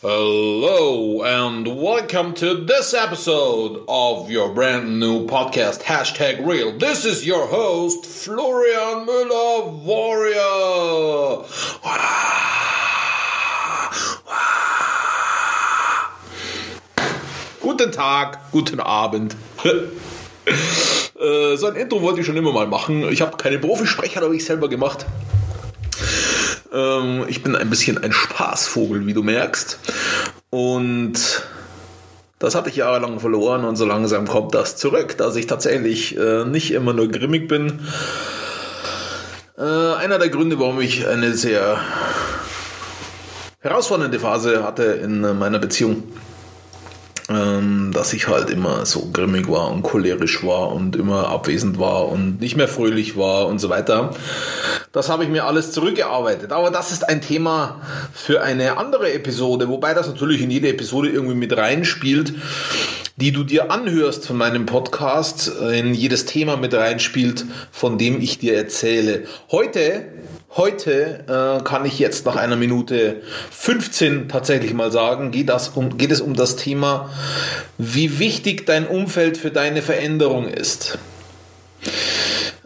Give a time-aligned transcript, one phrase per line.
[0.00, 6.78] Hello and welcome to this episode of your brand new podcast, hashtag real.
[6.78, 11.44] This is your host, Florian Müller Warrior.
[17.60, 19.34] Guten Tag, guten Abend.
[21.20, 23.02] Äh, so ein Intro wollte ich schon immer mal machen.
[23.10, 25.04] Ich habe keine Profisprecher, habe ich selber gemacht.
[26.72, 29.78] Ähm, ich bin ein bisschen ein Spaßvogel, wie du merkst.
[30.50, 31.42] Und
[32.38, 36.44] das hatte ich jahrelang verloren und so langsam kommt das zurück, dass ich tatsächlich äh,
[36.44, 37.80] nicht immer nur grimmig bin.
[39.58, 41.80] Äh, einer der Gründe, warum ich eine sehr
[43.60, 46.04] herausfordernde Phase hatte in meiner Beziehung
[47.28, 52.08] ähm, dass ich halt immer so grimmig war und cholerisch war und immer abwesend war
[52.08, 54.10] und nicht mehr fröhlich war und so weiter.
[54.92, 56.52] Das habe ich mir alles zurückgearbeitet.
[56.52, 57.80] Aber das ist ein Thema
[58.12, 62.34] für eine andere Episode, wobei das natürlich in jede Episode irgendwie mit reinspielt,
[63.16, 68.38] die du dir anhörst von meinem Podcast, in jedes Thema mit reinspielt, von dem ich
[68.38, 69.24] dir erzähle.
[69.50, 70.06] Heute
[70.56, 75.98] Heute äh, kann ich jetzt nach einer Minute 15 tatsächlich mal sagen, geht, das um,
[75.98, 77.10] geht es um das Thema,
[77.76, 80.98] wie wichtig dein Umfeld für deine Veränderung ist.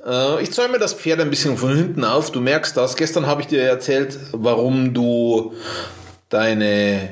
[0.07, 2.31] Äh, ich zäume das Pferd ein bisschen von hinten auf.
[2.31, 2.97] Du merkst das.
[2.97, 5.55] Gestern habe ich dir erzählt, warum du
[6.29, 7.11] deine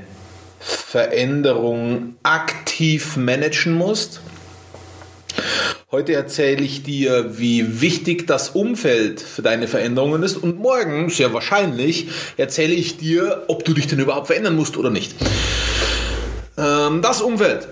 [0.60, 4.20] Veränderung aktiv managen musst.
[5.92, 11.34] Heute erzähle ich dir, wie wichtig das Umfeld für deine Veränderungen ist und morgen, sehr
[11.34, 15.16] wahrscheinlich, erzähle ich dir, ob du dich denn überhaupt verändern musst oder nicht.
[16.56, 17.66] Ähm, das Umfeld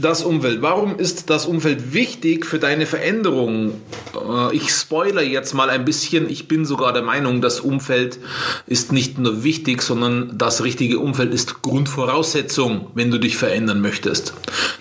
[0.00, 0.62] das Umfeld.
[0.62, 3.80] Warum ist das Umfeld wichtig für deine Veränderung?
[4.14, 6.28] Äh, ich spoiler jetzt mal ein bisschen.
[6.30, 8.18] Ich bin sogar der Meinung, das Umfeld
[8.66, 14.34] ist nicht nur wichtig, sondern das richtige Umfeld ist Grundvoraussetzung, wenn du dich verändern möchtest.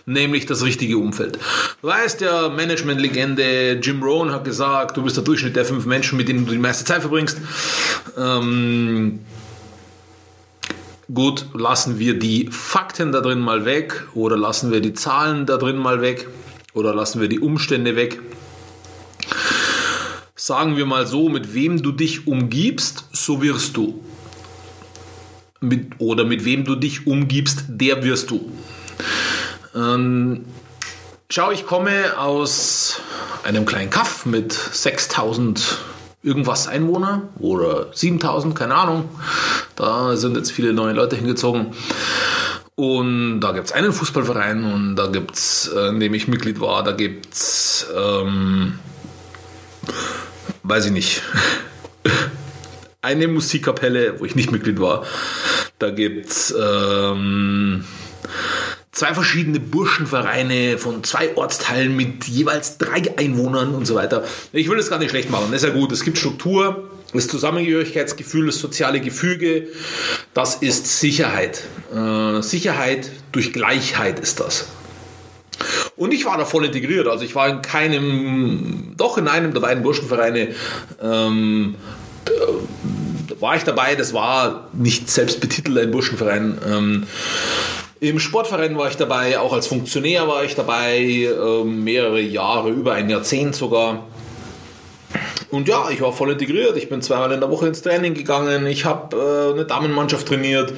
[0.05, 1.39] Nämlich das richtige Umfeld.
[1.81, 6.17] Du weißt ja, Management-Legende Jim Rohn hat gesagt, du bist der Durchschnitt der fünf Menschen,
[6.17, 7.37] mit denen du die meiste Zeit verbringst.
[8.17, 9.19] Ähm,
[11.13, 15.55] Gut, lassen wir die Fakten da drin mal weg oder lassen wir die Zahlen da
[15.55, 16.27] drin mal weg
[16.73, 18.19] oder lassen wir die Umstände weg.
[20.35, 24.03] Sagen wir mal so, mit wem du dich umgibst, so wirst du.
[25.61, 28.51] Mit, oder mit wem du dich umgibst, der wirst du.
[29.75, 30.43] Ähm,
[31.29, 32.99] schau, ich komme aus
[33.43, 35.77] einem kleinen Kaff mit 6000
[36.27, 39.09] irgendwas Einwohner oder 7000, keine Ahnung.
[39.75, 41.67] Da sind jetzt viele neue Leute hingezogen.
[42.75, 46.59] Und da gibt es einen Fußballverein und da gibt es, äh, in dem ich Mitglied
[46.59, 48.77] war, da gibt es, ähm,
[50.61, 51.23] weiß ich nicht,
[53.01, 55.05] eine Musikkapelle, wo ich nicht Mitglied war.
[55.79, 57.85] Da gibt es, ähm,
[58.97, 64.23] zwei verschiedene Burschenvereine von zwei Ortsteilen mit jeweils drei Einwohnern und so weiter.
[64.53, 65.91] Ich will das gar nicht schlecht machen, das ist ja gut.
[65.91, 69.67] Es gibt Struktur, das Zusammengehörigkeitsgefühl, das soziale Gefüge,
[70.33, 71.61] das ist Sicherheit.
[71.93, 74.67] Äh, Sicherheit durch Gleichheit ist das.
[75.95, 77.07] Und ich war da voll integriert.
[77.07, 80.55] Also ich war in keinem, doch in einem der beiden Burschenvereine
[81.03, 81.75] ähm,
[83.39, 83.93] war ich dabei.
[83.93, 86.57] Das war nicht selbst betitelt ein Burschenverein.
[86.67, 87.03] Ähm,
[87.99, 92.93] im Sportverein war ich dabei, auch als Funktionär war ich dabei, äh, mehrere Jahre, über
[92.93, 94.05] ein Jahrzehnt sogar.
[95.49, 96.75] Und ja, ich war voll integriert.
[96.75, 98.67] Ich bin zweimal in der Woche ins Training gegangen.
[98.67, 100.73] Ich habe äh, eine Damenmannschaft trainiert.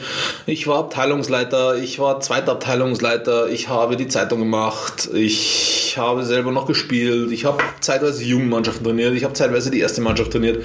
[0.45, 1.77] Ich war Abteilungsleiter.
[1.77, 3.49] Ich war zweiter Abteilungsleiter.
[3.49, 5.09] Ich habe die Zeitung gemacht.
[5.13, 7.31] Ich habe selber noch gespielt.
[7.31, 9.15] Ich habe zeitweise Jugendmannschaften trainiert.
[9.15, 10.63] Ich habe zeitweise die erste Mannschaft trainiert.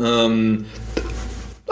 [0.00, 0.66] Ähm,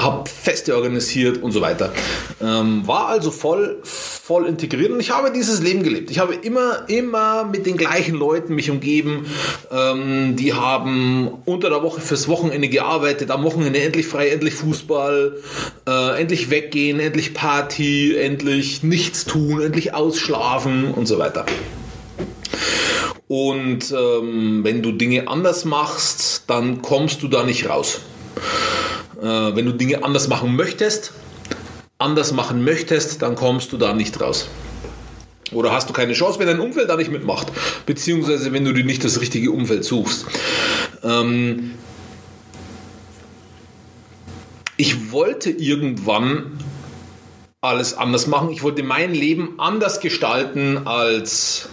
[0.06, 1.92] habe Feste organisiert und so weiter.
[2.40, 6.10] Ähm, war also voll, voll integriert und ich habe dieses Leben gelebt.
[6.10, 9.26] Ich habe immer, immer mit den gleichen Leuten mich umgeben.
[9.70, 15.36] Ähm, die haben unter der Woche fürs Wochenende gearbeitet, am Wochenende endlich frei, endlich Fußball,
[15.86, 21.44] äh, endlich weggehen, endlich Party, endlich nichts tun, endlich ausschlafen und so weiter.
[23.28, 28.00] Und ähm, wenn du Dinge anders machst, dann kommst du da nicht raus.
[29.20, 31.12] Äh, wenn du Dinge anders machen möchtest,
[31.98, 34.48] anders machen möchtest, dann kommst du da nicht raus.
[35.52, 37.48] Oder hast du keine Chance, wenn dein Umfeld da nicht mitmacht,
[37.86, 40.26] beziehungsweise wenn du dir nicht das richtige Umfeld suchst.
[41.04, 41.72] Ähm
[44.76, 46.58] ich wollte irgendwann
[47.60, 48.50] alles anders machen.
[48.50, 51.68] Ich wollte mein Leben anders gestalten als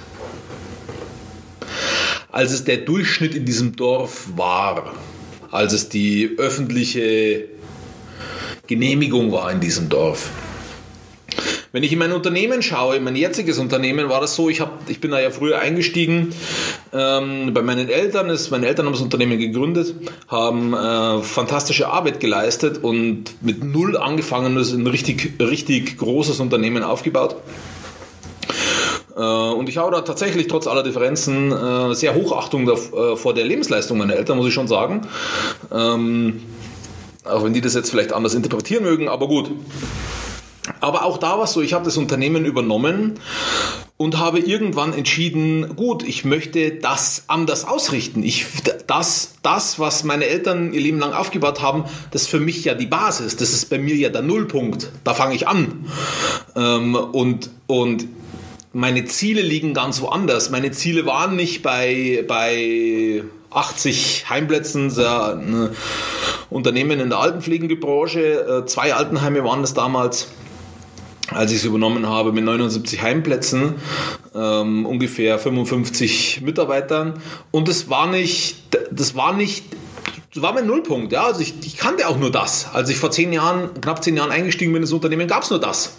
[2.32, 4.94] als es der Durchschnitt in diesem Dorf war
[5.54, 7.46] als es die öffentliche
[8.66, 10.32] Genehmigung war in diesem Dorf.
[11.72, 14.88] Wenn ich in mein Unternehmen schaue, in mein jetziges Unternehmen, war das so, ich, hab,
[14.90, 16.34] ich bin da ja früher eingestiegen
[16.92, 18.30] ähm, bei meinen Eltern.
[18.30, 19.96] Ist, meine Eltern haben das Unternehmen gegründet,
[20.28, 26.84] haben äh, fantastische Arbeit geleistet und mit null angefangen, das ein richtig, richtig großes Unternehmen
[26.84, 27.38] aufgebaut.
[29.16, 33.46] Äh, und ich habe da tatsächlich trotz aller Differenzen äh, sehr Hochachtung äh, vor der
[33.46, 35.08] Lebensleistung meiner Eltern, muss ich schon sagen.
[35.72, 36.42] Ähm,
[37.24, 39.52] auch wenn die das jetzt vielleicht anders interpretieren mögen, aber gut.
[40.80, 43.20] Aber auch da war es so, ich habe das Unternehmen übernommen
[43.98, 48.24] und habe irgendwann entschieden, gut, ich möchte das anders ausrichten.
[48.24, 48.46] Ich,
[48.88, 52.74] das, das, was meine Eltern ihr Leben lang aufgebaut haben, das ist für mich ja
[52.74, 53.38] die Basis.
[53.38, 54.92] Das ist bei mir ja der Nullpunkt.
[55.04, 55.86] Da fange ich an.
[56.56, 58.06] Ähm, und, und
[58.74, 60.50] meine Ziele liegen ganz woanders.
[60.50, 65.70] Meine Ziele waren nicht bei, bei 80 Heimplätzen, sehr, ein
[66.50, 68.20] Unternehmen in der Altenpflegebranche.
[68.20, 70.28] Äh, zwei Altenheime waren das damals
[71.30, 73.76] als ich es übernommen habe, mit 79 Heimplätzen,
[74.36, 77.14] ähm, ungefähr 55 Mitarbeitern.
[77.50, 78.58] Und das war nicht,
[78.92, 79.66] das war nicht,
[80.34, 81.12] das war mein Nullpunkt.
[81.14, 81.24] Ja?
[81.24, 82.68] Also ich, ich kannte auch nur das.
[82.74, 85.50] Als ich vor zehn Jahren, knapp zehn Jahren eingestiegen bin in das Unternehmen, gab es
[85.50, 85.94] nur das.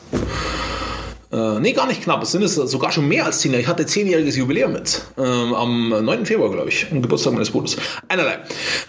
[1.35, 2.23] Äh, nee, gar nicht knapp.
[2.23, 3.63] Es sind es sogar schon mehr als zehn Jahre.
[3.63, 5.03] Ich hatte zehnjähriges Jubiläum mit.
[5.19, 6.27] Ähm, am 9.
[6.27, 7.77] Februar, glaube ich, am Geburtstag meines Bruders.
[8.07, 8.39] Einerlei.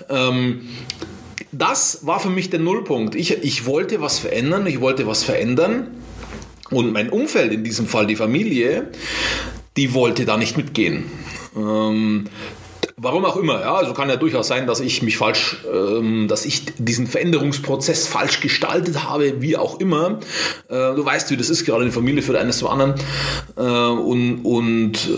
[0.10, 0.70] Ähm,
[1.52, 3.16] das war für mich der Nullpunkt.
[3.16, 5.88] Ich, ich wollte was verändern, ich wollte was verändern
[6.70, 8.90] und mein Umfeld, in diesem Fall die Familie,
[9.76, 11.06] die wollte da nicht mitgehen.
[11.56, 12.26] Ähm,
[12.98, 13.76] Warum auch immer, ja.
[13.76, 18.40] Also kann ja durchaus sein, dass ich mich falsch, ähm, dass ich diesen Veränderungsprozess falsch
[18.40, 20.20] gestaltet habe, wie auch immer.
[20.70, 22.94] Äh, du weißt, wie das ist, gerade eine Familie führt eines zum anderen.
[23.58, 25.10] Äh, und, und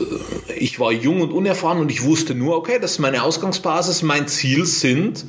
[0.50, 4.01] äh, ich war jung und unerfahren und ich wusste nur, okay, das ist meine Ausgangsbasis,
[4.01, 5.25] mein Ziel sind,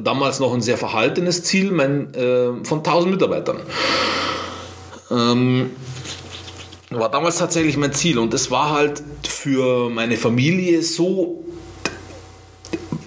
[0.00, 3.56] damals noch ein sehr verhaltenes Ziel, mein, äh, von 1000 Mitarbeitern.
[5.10, 5.70] Ähm,
[6.90, 11.42] war damals tatsächlich mein Ziel und das war halt für meine Familie so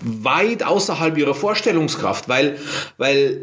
[0.06, 2.58] weit außerhalb ihrer Vorstellungskraft, weil,
[2.98, 3.42] weil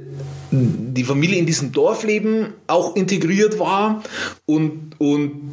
[0.50, 4.02] die Familie in diesem Dorfleben auch integriert war
[4.46, 5.52] und, und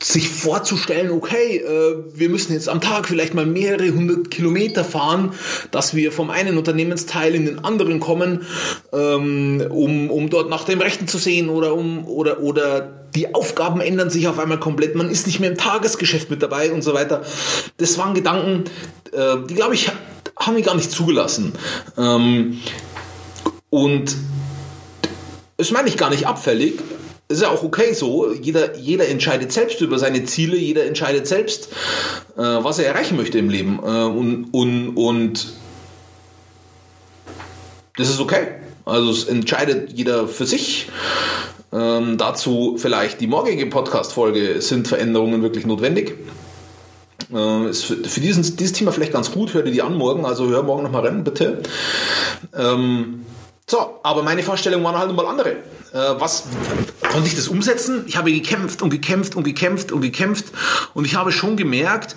[0.00, 5.32] sich vorzustellen, okay, äh, wir müssen jetzt am Tag vielleicht mal mehrere hundert Kilometer fahren,
[5.72, 8.46] dass wir vom einen Unternehmensteil in den anderen kommen,
[8.92, 13.80] ähm, um, um dort nach dem Rechten zu sehen oder um oder oder die Aufgaben
[13.80, 16.94] ändern sich auf einmal komplett, man ist nicht mehr im Tagesgeschäft mit dabei und so
[16.94, 17.22] weiter.
[17.78, 18.64] Das waren Gedanken,
[19.12, 19.90] äh, die glaube ich
[20.38, 21.52] haben wir gar nicht zugelassen.
[21.96, 22.60] Ähm,
[23.70, 24.16] und
[25.56, 26.74] das meine ich gar nicht abfällig,
[27.28, 28.32] ist ja auch okay so.
[28.32, 31.68] Jeder, jeder entscheidet selbst über seine Ziele, jeder entscheidet selbst,
[32.36, 33.80] äh, was er erreichen möchte im Leben.
[33.82, 35.46] Äh, und, und, und
[37.96, 38.46] das ist okay.
[38.84, 40.88] Also es entscheidet jeder für sich.
[41.70, 44.62] Ähm, dazu vielleicht die morgige Podcast-Folge.
[44.62, 46.14] Sind Veränderungen wirklich notwendig?
[47.32, 49.54] Äh, ist für, für diesen, dieses Thema vielleicht ganz gut.
[49.54, 50.24] Hör dir die an morgen.
[50.24, 51.62] Also hör morgen nochmal rennen, bitte.
[52.56, 53.24] Ähm,
[53.66, 55.50] so, aber meine Vorstellungen waren halt mal andere.
[55.50, 56.44] Äh, was
[57.10, 58.04] konnte ich das umsetzen?
[58.06, 60.46] Ich habe gekämpft und gekämpft und gekämpft und gekämpft
[60.94, 62.16] und ich habe schon gemerkt,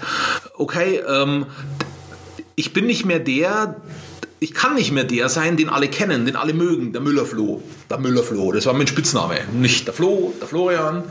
[0.57, 1.45] okay, ähm,
[2.55, 3.81] ich bin nicht mehr der,
[4.39, 7.61] ich kann nicht mehr der sein, den alle kennen, den alle mögen, der Müllerfloh.
[7.89, 9.39] Der Müllerfloh, das war mein Spitzname.
[9.53, 11.03] Nicht der Flo, der Florian,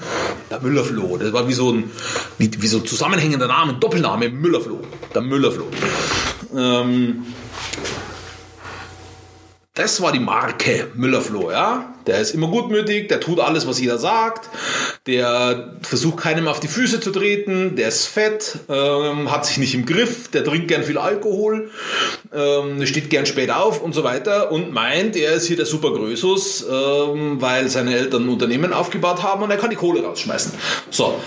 [0.50, 1.16] der Müllerfloh.
[1.16, 1.90] Das war wie so ein
[2.38, 4.80] wie, wie so zusammenhängender Name, Doppelname, Müllerfloh.
[5.14, 5.68] Der Müllerfloh.
[6.56, 7.26] Ähm,
[9.80, 11.94] das war die Marke Müllerfloh, ja.
[12.06, 14.50] Der ist immer gutmütig, der tut alles, was jeder sagt,
[15.06, 19.74] der versucht keinem auf die Füße zu treten, der ist fett, ähm, hat sich nicht
[19.74, 21.70] im Griff, der trinkt gern viel Alkohol,
[22.34, 25.92] ähm, steht gern spät auf und so weiter und meint, er ist hier der Super
[25.92, 30.52] Größus, ähm, weil seine Eltern ein Unternehmen aufgebaut haben und er kann die Kohle rausschmeißen.
[30.90, 31.20] So,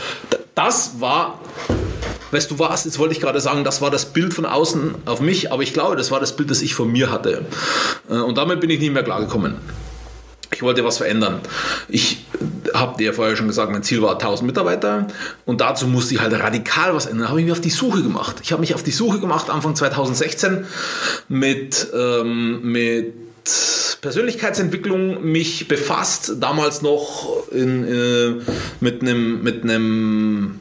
[0.53, 1.39] das war
[2.33, 5.21] weißt du was, jetzt wollte ich gerade sagen, das war das Bild von außen auf
[5.21, 7.45] mich, aber ich glaube, das war das Bild, das ich von mir hatte.
[8.09, 9.55] Äh, und damit bin ich nicht mehr klargekommen.
[10.53, 11.39] Ich wollte was verändern.
[11.89, 12.25] Ich
[12.73, 15.07] habe dir vorher schon gesagt, mein Ziel war 1000 Mitarbeiter
[15.45, 17.29] und dazu musste ich halt radikal was ändern.
[17.29, 18.37] Habe ich mich auf die Suche gemacht.
[18.43, 20.65] Ich habe mich auf die Suche gemacht Anfang 2016
[21.27, 23.13] mit, ähm, mit
[24.01, 28.41] Persönlichkeitsentwicklung mich befasst, damals noch in, äh,
[28.79, 30.59] mit einem mit einem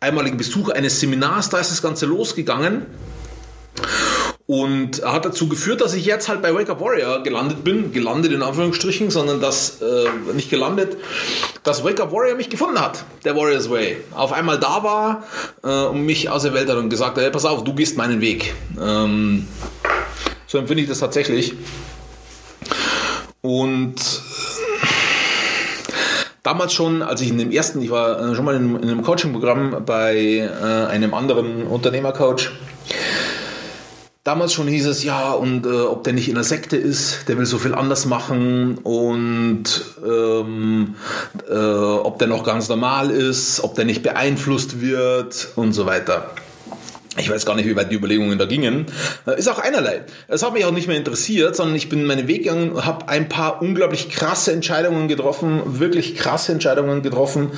[0.00, 2.86] einmaligen Besuch eines Seminars, da ist das Ganze losgegangen.
[4.46, 7.92] Und hat dazu geführt, dass ich jetzt halt bei Wake Up Warrior gelandet bin.
[7.92, 10.96] Gelandet in Anführungsstrichen, sondern dass, äh, nicht gelandet,
[11.62, 13.98] dass Wake Up Warrior mich gefunden hat, der Warriors Way.
[14.10, 15.22] Auf einmal da war
[15.62, 17.96] äh, und mich aus der Welt hat und gesagt hat, hey, pass auf, du gehst
[17.96, 18.52] meinen Weg.
[18.80, 19.46] Ähm,
[20.48, 21.54] so empfinde ich das tatsächlich.
[23.42, 24.19] Und
[26.42, 29.84] damals schon, als ich in dem ersten, ich war schon mal in, in einem Coaching-Programm
[29.84, 32.50] bei äh, einem anderen Unternehmercoach,
[34.24, 37.38] damals schon hieß es, ja, und äh, ob der nicht in der Sekte ist, der
[37.38, 39.64] will so viel anders machen und
[40.06, 40.94] ähm,
[41.48, 46.30] äh, ob der noch ganz normal ist, ob der nicht beeinflusst wird und so weiter.
[47.16, 48.86] Ich weiß gar nicht, wie weit die Überlegungen da gingen.
[49.26, 50.02] Äh, ist auch einerlei.
[50.28, 53.28] Es hat mich auch nicht mehr interessiert, sondern ich bin meinen Weg gegangen, habe ein
[53.28, 57.50] paar unglaublich krasse Entscheidungen getroffen, wirklich krasse Entscheidungen getroffen,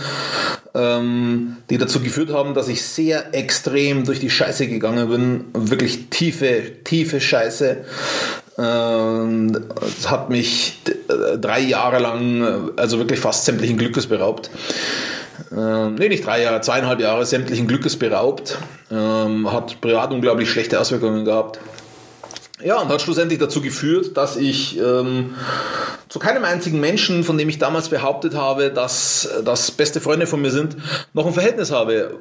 [0.75, 5.44] ähm, die dazu geführt haben, dass ich sehr extrem durch die Scheiße gegangen bin.
[5.52, 7.85] Wirklich tiefe, tiefe Scheiße.
[8.56, 10.78] Ähm, es hat mich
[11.40, 14.50] drei Jahre lang, also wirklich fast sämtlichen Glückes beraubt
[15.50, 18.58] ähm, nee, nicht drei Jahre, zweieinhalb Jahre sämtlichen Glückes beraubt,
[18.90, 21.58] ähm, hat privat unglaublich schlechte Auswirkungen gehabt.
[22.64, 25.34] Ja, und hat schlussendlich dazu geführt, dass ich ähm,
[26.08, 30.40] zu keinem einzigen Menschen, von dem ich damals behauptet habe, dass das beste Freunde von
[30.40, 30.76] mir sind,
[31.12, 32.14] noch ein Verhältnis habe,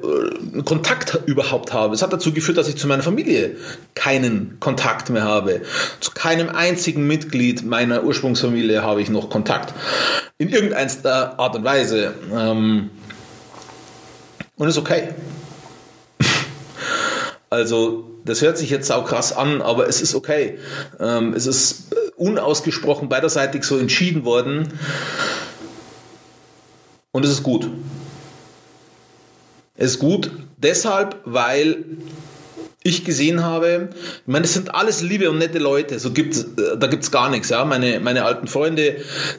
[0.56, 1.94] äh, Kontakt überhaupt habe.
[1.94, 3.56] Es hat dazu geführt, dass ich zu meiner Familie
[3.94, 5.60] keinen Kontakt mehr habe.
[6.00, 9.74] Zu keinem einzigen Mitglied meiner Ursprungsfamilie habe ich noch Kontakt.
[10.38, 12.14] In irgendeiner Art und Weise.
[12.34, 12.90] Ähm,
[14.56, 15.14] und ist okay.
[17.50, 20.58] also, das hört sich jetzt auch krass an, aber es ist okay.
[21.00, 24.68] Ähm, es ist unausgesprochen beiderseitig so entschieden worden.
[27.10, 27.68] Und es ist gut.
[29.76, 31.84] Es ist gut deshalb, weil
[32.84, 36.76] ich gesehen habe, ich meine, das sind alles liebe und nette Leute, so gibt's, äh,
[36.78, 37.64] da gibt's gar nichts, ja.
[37.64, 38.96] Meine, meine alten Freunde,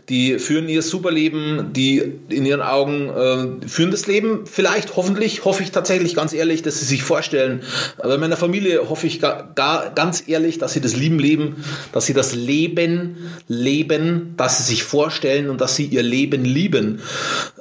[0.10, 5.46] die führen ihr super Leben, die in ihren Augen äh, führen das Leben, vielleicht, hoffentlich,
[5.46, 7.62] hoffe ich tatsächlich ganz ehrlich, dass sie sich vorstellen.
[7.98, 11.64] Aber in meiner Familie hoffe ich gar, gar ganz ehrlich, dass sie das Lieben leben,
[11.92, 17.02] dass sie das Leben leben, dass sie sich vorstellen und dass sie ihr Leben lieben.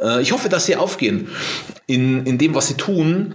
[0.00, 1.28] Äh, ich hoffe, dass sie aufgehen
[1.86, 3.34] in, in dem, was sie tun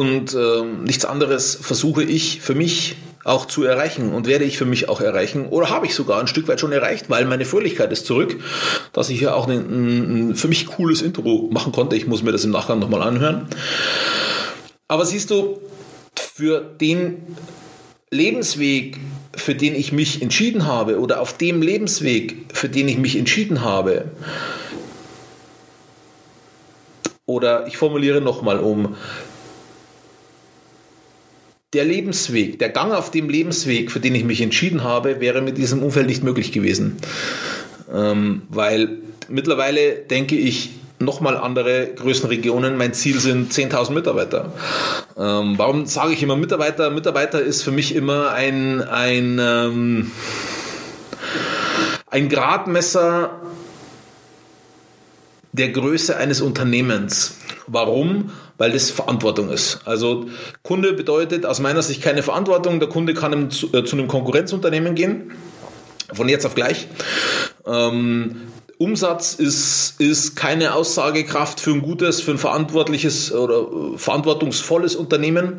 [0.00, 4.64] und äh, nichts anderes versuche ich für mich auch zu erreichen und werde ich für
[4.64, 7.92] mich auch erreichen oder habe ich sogar ein Stück weit schon erreicht, weil meine Fröhlichkeit
[7.92, 8.42] ist zurück,
[8.94, 11.96] dass ich hier auch ein, ein für mich cooles Intro machen konnte.
[11.96, 13.46] Ich muss mir das im Nachgang nochmal anhören.
[14.88, 15.60] Aber siehst du,
[16.16, 17.36] für den
[18.10, 18.96] Lebensweg,
[19.36, 23.60] für den ich mich entschieden habe oder auf dem Lebensweg, für den ich mich entschieden
[23.62, 24.06] habe,
[27.26, 28.96] oder ich formuliere nochmal um,
[31.72, 35.56] der Lebensweg, der Gang auf dem Lebensweg, für den ich mich entschieden habe, wäre mit
[35.56, 36.96] diesem Umfeld nicht möglich gewesen.
[37.92, 38.98] Ähm, weil
[39.28, 42.76] mittlerweile denke ich, nochmal andere Größenregionen.
[42.76, 44.52] Mein Ziel sind 10.000 Mitarbeiter.
[45.16, 46.90] Ähm, warum sage ich immer Mitarbeiter?
[46.90, 50.10] Mitarbeiter ist für mich immer ein, ein, ähm,
[52.06, 53.40] ein Gradmesser
[55.52, 57.36] der Größe eines Unternehmens.
[57.72, 58.32] Warum?
[58.58, 59.80] Weil das Verantwortung ist.
[59.84, 60.26] Also
[60.62, 62.80] Kunde bedeutet aus meiner Sicht keine Verantwortung.
[62.80, 65.30] Der Kunde kann zu, äh, zu einem Konkurrenzunternehmen gehen,
[66.12, 66.88] von jetzt auf gleich.
[67.66, 68.36] Ähm,
[68.80, 75.58] Umsatz ist, ist keine Aussagekraft für ein gutes, für ein verantwortliches oder verantwortungsvolles Unternehmen,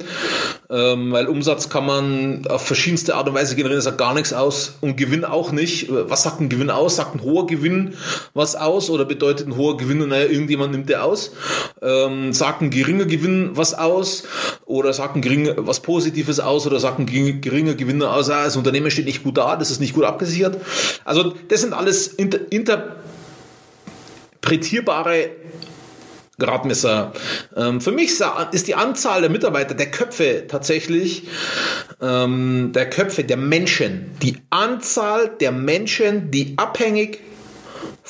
[0.71, 4.31] ähm, weil Umsatz kann man auf verschiedenste Art und Weise generieren, das sagt gar nichts
[4.31, 5.87] aus und Gewinn auch nicht.
[5.89, 6.95] Was sagt ein Gewinn aus?
[6.95, 7.95] Sagt ein hoher Gewinn
[8.33, 11.31] was aus oder bedeutet ein hoher Gewinn naja, irgendjemand nimmt der aus?
[11.81, 14.23] Ähm, sagt ein geringer Gewinn was aus
[14.65, 18.55] oder sagt ein geringer was Positives aus oder sagt ein geringer Gewinn aus, ah, das
[18.55, 20.57] Unternehmen steht nicht gut da, das ist nicht gut abgesichert.
[21.03, 22.39] Also das sind alles inter
[24.41, 25.40] interpretierbare
[26.41, 27.13] Gradmesser.
[27.55, 28.19] Ähm, für mich
[28.51, 31.23] ist die Anzahl der Mitarbeiter, der Köpfe tatsächlich,
[32.01, 37.19] ähm, der Köpfe der Menschen, die Anzahl der Menschen, die abhängig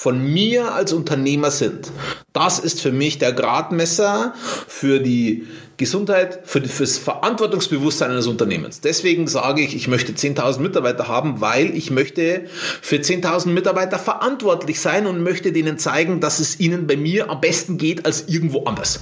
[0.02, 1.92] von mir als Unternehmer sind.
[2.34, 4.34] Das ist für mich der Gradmesser
[4.68, 5.46] für die
[5.78, 8.82] Gesundheit, für, fürs Verantwortungsbewusstsein eines Unternehmens.
[8.82, 12.46] Deswegen sage ich, ich möchte 10.000 Mitarbeiter haben, weil ich möchte
[12.82, 17.40] für 10.000 Mitarbeiter verantwortlich sein und möchte denen zeigen, dass es ihnen bei mir am
[17.40, 19.02] besten geht als irgendwo anders.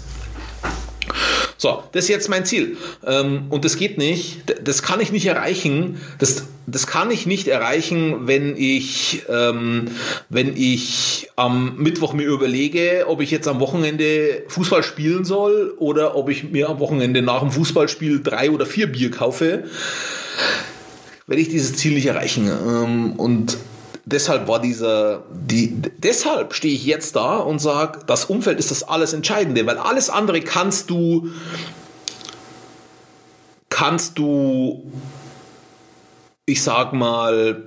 [1.62, 2.78] So, das ist jetzt mein Ziel.
[3.06, 6.00] Ähm, und das geht nicht, das kann ich nicht erreichen.
[6.18, 9.90] Das, das kann ich nicht erreichen, wenn ich, ähm,
[10.30, 16.16] wenn ich am Mittwoch mir überlege, ob ich jetzt am Wochenende Fußball spielen soll oder
[16.16, 19.66] ob ich mir am Wochenende nach dem Fußballspiel drei oder vier Bier kaufe.
[21.28, 22.50] Werde ich dieses Ziel nicht erreichen.
[22.50, 23.58] Ähm, und
[24.12, 28.84] deshalb war dieser, die, deshalb stehe ich jetzt da und sage, das Umfeld ist das
[28.84, 31.30] alles Entscheidende, weil alles andere kannst du,
[33.70, 34.92] kannst du,
[36.46, 37.64] ich sag mal,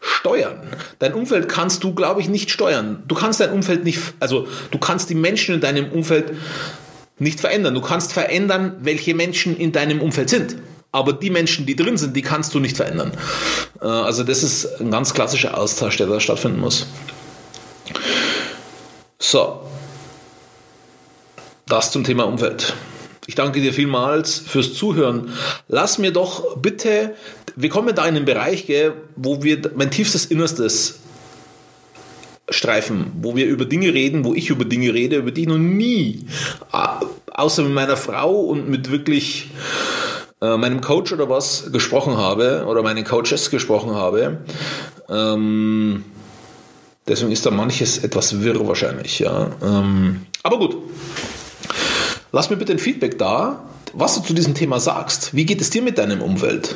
[0.00, 0.60] steuern.
[0.98, 3.02] Dein Umfeld kannst du, glaube ich, nicht steuern.
[3.06, 6.32] Du kannst dein Umfeld nicht, also du kannst die Menschen in deinem Umfeld
[7.18, 7.74] nicht verändern.
[7.74, 10.56] Du kannst verändern, welche Menschen in deinem Umfeld sind.
[10.94, 13.10] Aber die Menschen, die drin sind, die kannst du nicht verändern.
[13.80, 16.86] Äh, also das ist ein ganz klassischer Austausch, der da stattfinden muss.
[19.18, 19.60] So.
[21.66, 22.74] Das zum Thema Umfeld.
[23.26, 25.32] Ich danke dir vielmals fürs Zuhören.
[25.66, 27.16] Lass mir doch bitte,
[27.56, 31.00] wir kommen da in einen Bereich, gell, wo wir mein tiefstes Innerstes
[32.48, 35.58] streifen, wo wir über Dinge reden, wo ich über Dinge rede, über die ich noch
[35.58, 36.26] nie,
[37.32, 39.50] außer mit meiner Frau und mit wirklich
[40.44, 44.44] äh, meinem Coach oder was gesprochen habe oder meinen Coaches gesprochen habe.
[45.08, 46.04] Ähm,
[47.06, 49.20] deswegen ist da manches etwas wirr wahrscheinlich.
[49.20, 49.52] Ja.
[49.62, 50.76] Ähm, aber gut.
[52.32, 55.34] Lass mir bitte ein Feedback da, was du zu diesem Thema sagst.
[55.34, 56.74] Wie geht es dir mit deinem Umfeld?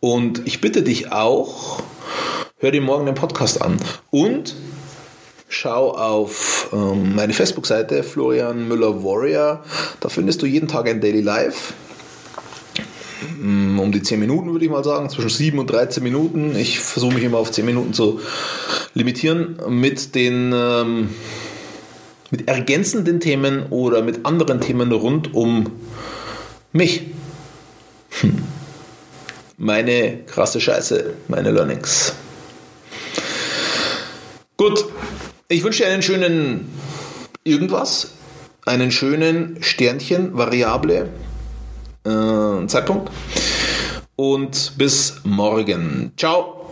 [0.00, 1.80] Und ich bitte dich auch,
[2.58, 3.78] hör dir morgen den Podcast an
[4.10, 4.54] und
[5.48, 9.64] schau auf ähm, meine Facebook-Seite Florian Müller Warrior.
[10.00, 11.72] Da findest du jeden Tag ein Daily Life.
[13.40, 16.56] Mm, um die 10 Minuten würde ich mal sagen, zwischen 7 und 13 Minuten.
[16.56, 18.20] Ich versuche mich immer auf 10 Minuten zu
[18.94, 21.10] limitieren mit den ähm,
[22.30, 25.70] mit ergänzenden Themen oder mit anderen Themen rund um
[26.72, 27.02] mich.
[28.20, 28.42] Hm.
[29.56, 32.14] Meine krasse Scheiße, meine Learnings.
[34.56, 34.86] Gut,
[35.48, 36.68] ich wünsche dir einen schönen
[37.44, 38.12] irgendwas,
[38.66, 41.08] einen schönen Sternchen, Variable,
[42.04, 43.10] äh, Zeitpunkt
[44.16, 46.12] und bis morgen.
[46.16, 46.63] Ciao.